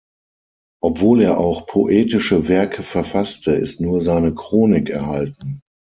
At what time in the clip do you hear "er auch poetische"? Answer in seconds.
1.21-2.47